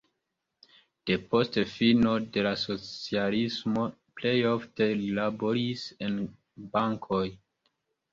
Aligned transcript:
Depost 1.09 1.57
fino 1.73 2.13
de 2.37 2.45
la 2.47 2.53
socialismo 2.61 3.83
plej 4.21 4.31
ofte 4.53 4.87
li 5.03 5.11
laboris 5.19 5.85
en 6.07 6.17
bankoj. 6.73 7.23